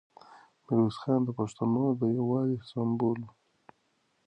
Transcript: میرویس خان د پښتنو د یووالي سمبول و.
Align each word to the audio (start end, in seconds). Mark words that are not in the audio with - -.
میرویس 0.63 0.97
خان 1.01 1.19
د 1.25 1.29
پښتنو 1.39 1.83
د 1.99 2.01
یووالي 2.17 2.57
سمبول 2.69 3.19
و. 3.25 3.29